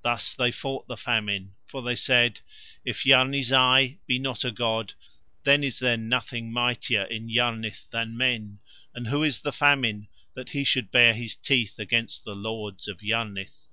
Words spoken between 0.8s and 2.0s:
the Famine, for they